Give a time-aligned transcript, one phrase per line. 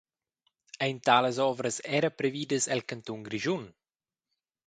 [0.85, 3.63] Ein talas ovras era previdas el cantun Grischun?